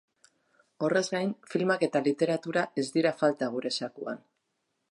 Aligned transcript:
Horrez 0.85 1.01
gain, 1.15 1.33
filmak 1.51 1.85
eta 1.87 2.01
literatura 2.07 2.63
ez 2.85 2.89
dira 2.97 3.15
falta 3.21 3.51
bere 3.57 3.73
zakuan. 3.81 4.25